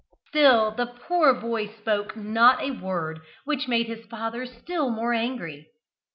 [0.29, 5.67] Still the poor boy spoke not a word, which made his father still more angry.